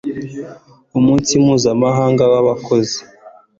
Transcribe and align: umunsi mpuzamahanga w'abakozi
umunsi 0.97 1.31
mpuzamahanga 1.43 2.23
w'abakozi 2.31 2.99